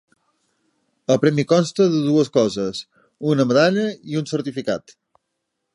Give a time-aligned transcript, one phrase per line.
[1.15, 2.83] El premi consta de dues coses:
[3.35, 4.99] una medalla i un certificat.